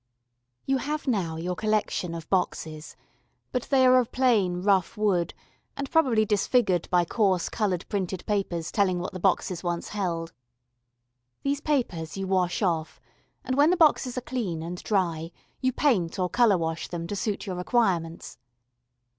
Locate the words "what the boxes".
8.97-9.63